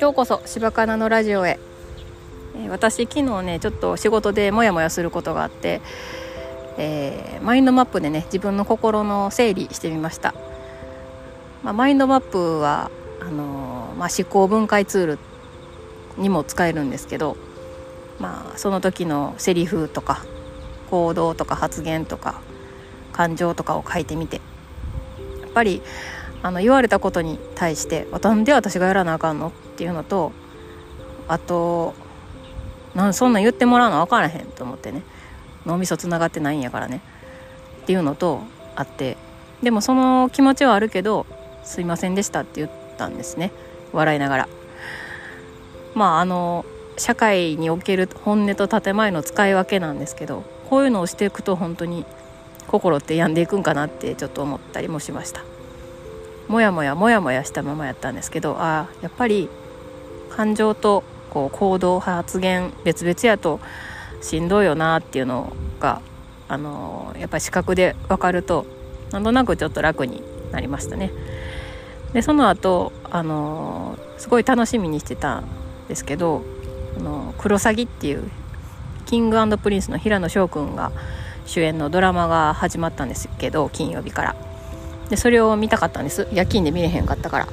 [0.00, 1.58] ようこそ柴かなのラジオへ、
[2.56, 5.80] えー、私昨日ねちょっと仕事でモヤモヤすることがあって、
[6.76, 10.34] えー、マインドマップでね自分の心の整理してみました、
[11.62, 12.90] まあ、マインドマップは
[13.20, 15.18] あのー、まあ、思考分解ツール
[16.18, 17.38] にも使えるんですけど、
[18.18, 20.26] まあ、その時のセリフとか
[20.90, 22.42] 行動とか発言とか
[23.12, 24.42] 感情とかを書いてみて
[25.52, 25.82] ぱり
[26.42, 30.32] あの言われたことに対して「なんで私がやらなあかんの?」っていうのと
[31.28, 31.94] あと
[32.94, 35.02] なんそんなん言ってもらうの分からへんと思ってね
[35.64, 37.00] 脳みそつながってないんやからね
[37.82, 38.42] っていうのと
[38.74, 39.16] あって
[39.62, 41.26] でもその気持ちはあるけど
[41.64, 43.52] 「すいませんでした」って言ったんですね
[43.92, 44.48] 笑いながら。
[45.94, 46.64] まああの
[46.96, 52.06] 社会における本音と建前の使い分けなんですけどこういうのをしていくと本当に
[52.72, 55.42] 心って病んでいくんかなってちょっと思ったりもしました。
[56.48, 59.48] もやもやもやもやしたままやったんですけどああやっぱり
[60.30, 63.60] 感情とこう行動発言別々やと
[64.20, 66.00] しんどいよなっていうのが
[66.48, 68.66] あのやっぱり視覚で分かると
[69.12, 71.12] なんとなくちょっと楽になりましたね。
[72.12, 75.44] でその後あのすごい楽しみにしてたん
[75.88, 76.42] ですけど
[76.98, 78.30] 「あのクロサギ」っていう
[79.06, 80.92] キングプリンスの平野紫耀くんが
[81.52, 84.36] 主演のドラマが始まったんですけど金曜日から。
[85.10, 86.26] でそれを見たかったんです。
[86.32, 87.46] 夜勤で見れへんかったから。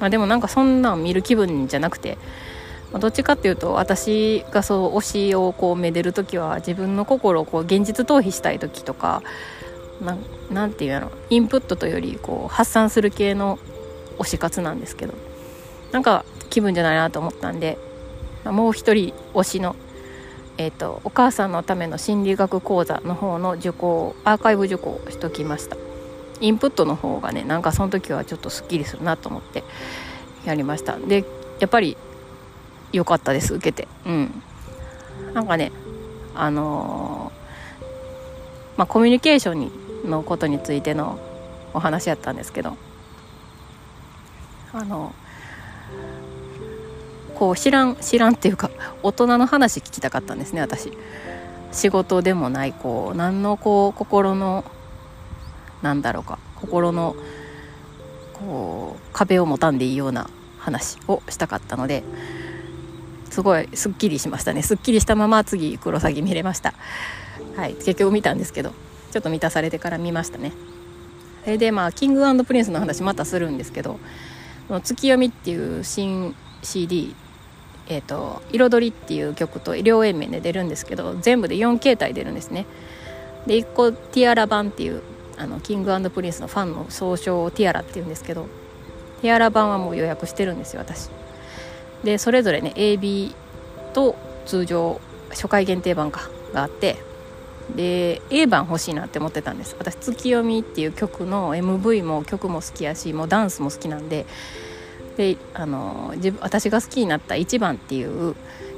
[0.00, 2.18] まあ、でもなんかそんなん見る気分じゃなくて、
[2.92, 9.22] まあ、どっちかっていうと私がそう推しをこうめでる時は自分の心をこう現実逃避したい時とか
[10.50, 13.58] なんていうやろインプットというよりこう発散する系の
[14.18, 15.14] 推し活なんですけど。
[15.92, 17.78] なんか気分じゃないなと思ったんで、
[18.44, 19.74] まあ、もう一人推しの、
[20.60, 25.78] えーと、お母さんのための心理学講座の方の受講アーカイブ受講しときました。
[26.42, 29.64] インプットの方がねなんかその時はちょっとすっきりするなと思って
[30.44, 30.98] やりました。
[30.98, 31.24] で
[31.60, 31.96] やっぱり
[32.92, 33.88] 良かったです受けて。
[34.04, 34.42] うん。
[35.32, 35.72] なんかね
[36.34, 39.72] あのー、まあコミュニケーションに
[40.04, 41.18] のことについての
[41.72, 42.76] お話やったんですけど
[44.74, 45.14] あの
[47.40, 48.70] こう知らん知らんっていうか
[49.02, 50.92] 大人の話聞きたかったんですね私。
[51.72, 54.62] 仕事でもないこう何のこう心の
[55.80, 57.16] なんだろうか心の
[58.34, 60.28] こう壁を持たんでいいような
[60.58, 62.02] 話をしたかったので
[63.30, 64.60] すごいすっきりしましたね。
[64.62, 66.74] すっきりしたまま次クロサギ見れました。
[67.56, 68.74] はい結局見たんですけど
[69.12, 70.52] ちょっと満たされてから見ましたね。
[71.44, 73.98] それでまあキングプリンスの話またするんですけど
[74.84, 77.14] 「月読み」っていう新 CD
[77.90, 82.64] えーと「彩り」っていう曲と両 A 面で出るんですけど全部で4形態出るんですね。
[83.46, 85.02] で1個ティアラ版っていう
[85.36, 88.46] あのキングプリンスのファンの総称をティアラっていうんですけど
[89.22, 91.10] ティアラ版はもう予約してるんですよ私。
[92.04, 93.34] でそれぞれね AB
[93.92, 94.14] と
[94.46, 96.96] 通常初回限定版かがあって
[97.74, 99.74] で A 版欲しいなって思ってたんです。
[99.78, 104.26] 私「月読み」っていう曲の MV も曲も好きやしもうダンスも好きなんで
[105.16, 108.34] であの自分私が好きになった1番っていう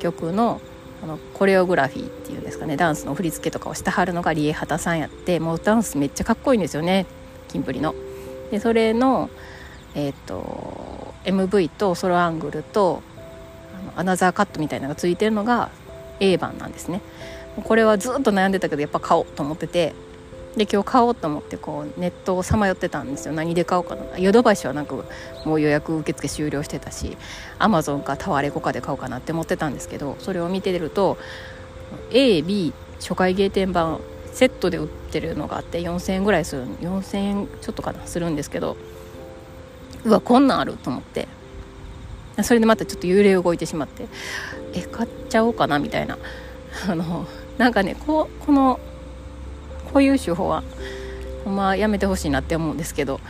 [0.00, 0.60] 曲の
[1.02, 7.06] あのコレオグラフィーっていうんですかねダンスの振り付けとかをしてはるのがリエハタさんやってもうダンスめっちゃかっこいいんですよね
[7.48, 7.94] キンプリの。
[8.50, 9.30] でそれの、
[9.94, 13.02] えーと、MV とソロアングルと
[13.74, 15.70] あのアナザーカットみたいなのがついてるのが
[16.20, 17.00] A 版なんですね。
[17.64, 19.94] これはずっと悩んでたけどやっぱ買おうと思ってて
[20.56, 23.34] で今日買おうと思ってこうネットをさまよってたんですよ。
[23.34, 24.18] 何で買おうかな。
[24.18, 24.96] ヨドバシはなんか
[25.44, 27.16] もう予約受付終了してたし
[27.58, 31.18] アマゾンかタワレコかで買おうかなって思ってたんですけどそれを見てると
[32.10, 34.00] AB 初回ゲーテン版
[34.32, 38.76] セットで売ってるのがあって4000円ぐらいする4000円ちょっとかなするんですけど
[40.04, 41.28] うわこんなんあると思って。
[42.42, 44.08] それでまたちょっと幽霊動いてしまって
[44.74, 46.18] え買っちゃおうかなみたいな。
[46.86, 48.78] あのなんかねここの
[49.92, 50.62] こういう手法は
[51.44, 53.20] ほんまやめてほしいなって思うんですけど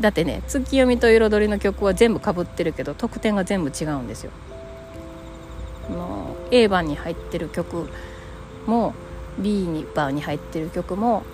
[0.00, 4.30] だってね月読みと彩りの曲は全部かぶってるけど得点が全部違うんですよ。
[5.90, 7.88] の A 番に入ってる曲
[8.66, 8.94] も
[9.38, 11.24] B 番に入ってる曲も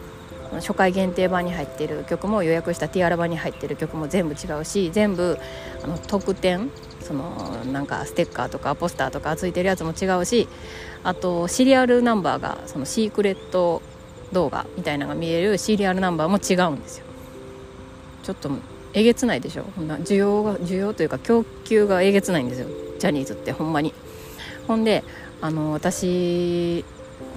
[0.54, 5.38] 初回限定版に入ってる曲も予約したティアラ版に入ってる曲も全部違うし全部
[5.82, 6.70] あの特典
[7.00, 10.48] そのなんかステッカーとかポスターとかついてるやつも違うし
[11.02, 13.82] あとシリアルナンバーがそのシークレット
[14.32, 17.04] 動画みたいなのが見えるシリアルナンバーも違うんですよ。
[18.22, 18.50] ちょっと
[18.92, 19.64] えげつないでしょ。
[19.64, 22.68] こんな需要が需要というか供給がえげつないんですよ。
[22.98, 23.92] ジャニーズってほんまに。
[24.66, 25.04] ほんで
[25.40, 26.84] あの私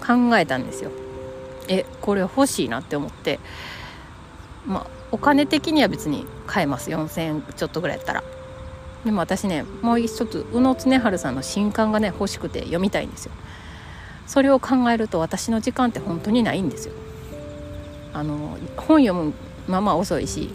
[0.05, 0.91] 考えたんですよ。
[1.67, 3.39] えこれ欲しいなって思って。
[4.65, 6.89] まあお金的には別に買えます。
[6.89, 8.23] 4000円ちょっとぐらいやったら。
[9.05, 13.31] でも私ねもう一つ宇野恒春さんの新刊がね欲しくて読みたいんですよ。
[14.29, 16.93] それを考えると私の時間って本当にないんですよ。
[18.13, 19.33] あの本読む
[19.67, 20.51] まあまあ遅いし。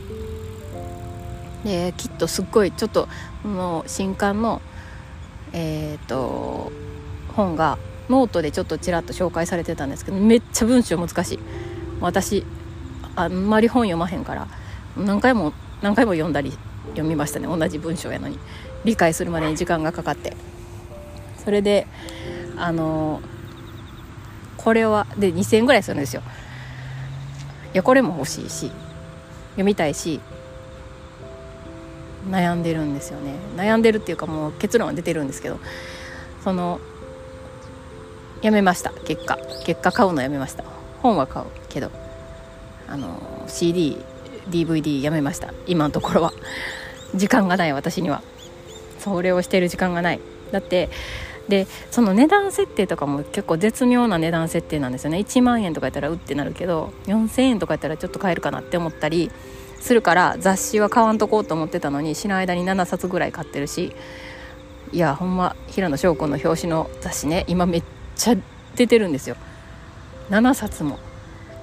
[1.64, 3.08] できっとすっごいちょっと
[3.44, 4.62] の新刊の
[5.52, 6.70] えっ、ー、と
[7.34, 7.78] 本が
[8.08, 11.38] ノートでちょっとちらっと紹介されてたんですけどめっちゃ文章難しい。
[12.00, 12.46] 私
[13.16, 14.46] あんまり本読まへんから
[14.96, 16.52] 何回も何回も読んだり
[16.90, 17.48] 読みましたね。
[17.48, 18.38] 同じ文章やのに。
[18.84, 20.36] 理解するまでに時間がかかって。
[21.44, 21.88] それで
[22.56, 23.20] あの
[24.64, 26.22] これはで2000円ぐらいするんですよ。
[27.74, 28.70] いやこれも欲しいし
[29.50, 30.20] 読みたいし
[32.30, 33.34] 悩んでるんですよね。
[33.56, 35.58] 悩んでるっていうかもう結論は出てるんですけど
[36.42, 36.80] その
[38.40, 38.90] やめました。
[38.90, 39.38] 結果。
[39.64, 40.64] 結果買うのやめました。
[41.02, 41.90] 本は買うけど
[42.88, 43.18] あの
[43.48, 45.52] CDDVD やめました。
[45.66, 46.32] 今のところは。
[47.14, 48.22] 時間がない私には。
[48.98, 50.20] それをしてる時間がない。
[50.52, 50.88] だって
[51.48, 55.18] でその値段設定とかも結構絶妙な値段設定なんですよね。
[55.18, 59.30] 1万円とかやったらうってなるけど4000円とかやったらちょっと買えるかなって思ったり
[59.80, 63.92] するから雑誌は買わんとこうと思ってたのに知らん間に7冊ぐらい買ってるし
[64.92, 67.82] いやほんま平野翔子の表紙の雑誌ね今めっ
[68.16, 68.36] ちゃ
[68.74, 69.36] 出てるんですよ。
[70.30, 70.98] 7冊も。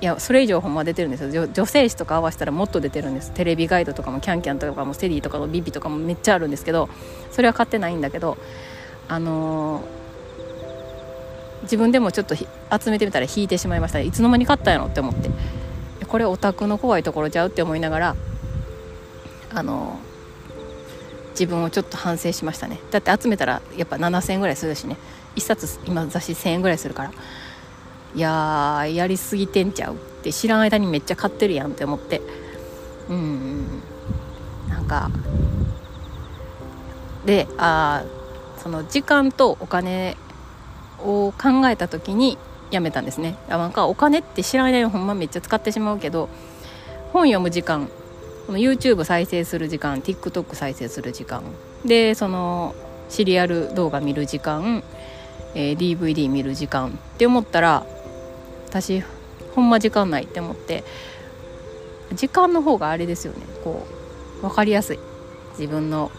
[0.01, 1.48] いやそれ以上ほんま出てるんですよ。
[1.48, 3.31] 女性誌とか合わせたらもっと出てるんです。
[3.31, 6.89] テレビガイドとかもキャンキャンとかもステディとかもビビとかもめっちゃあるんですけど
[7.31, 8.38] それは買ってないんだけど
[9.12, 9.84] あの、
[11.63, 12.46] 自分でもちょっと集
[12.92, 15.30] めてみたら引いてしまいましたいつの間に買ったんやろって思って。
[16.08, 18.16] これオタクの怖いところちゃうって思いながら
[19.54, 19.98] あの
[21.31, 22.80] 自分をちょっと反省しましたね。
[22.92, 24.98] だって集めたらやっぱ7000円ぐらいするしね。
[25.36, 27.12] 1冊今雑誌1000円ぐらいするから。
[28.16, 32.22] いややりすぎてんちゃうって知らん間にめっちゃ買ってるやんって思って。
[33.10, 33.81] うん
[34.69, 35.12] なんか
[37.25, 38.04] であ
[38.62, 40.18] その時間とお金
[41.00, 42.38] を考えた時に
[42.69, 43.36] やめたんですね。
[43.50, 46.30] なんかお金って知らない間にほんまめっちゃ使ってしまうけど
[47.12, 47.90] 本読む時間
[48.46, 51.44] この YouTube 再生する時間 TikTok 再生する時間
[51.86, 52.75] でその
[53.10, 54.84] シリアル動画見る時間、
[55.56, 57.86] えー、DVD 見る時間って思ったら
[58.68, 59.04] 私
[59.56, 60.84] ほんま時間ないって思って
[62.13, 63.40] 時間の方があれですよね。
[63.63, 63.88] こ
[64.40, 65.00] う分かりやすい。
[65.58, 66.12] 自分の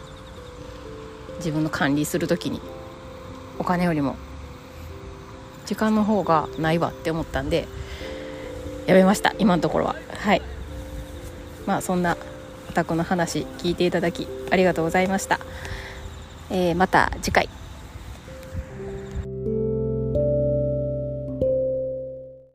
[1.43, 2.61] 自分の管理する時に
[3.59, 4.17] お金よりも
[5.67, 7.67] 時間の方がないわって思ったんで
[8.87, 9.97] やめました今のところは。
[10.17, 10.43] はい。
[11.67, 12.17] まあそんな
[12.69, 15.39] お宅の話聞いていただきありがとうございました、
[16.51, 17.62] えー、また次回。